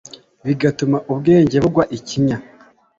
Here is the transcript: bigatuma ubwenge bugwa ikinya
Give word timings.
bigatuma 0.45 0.97
ubwenge 1.11 1.57
bugwa 1.63 1.83
ikinya 1.97 2.37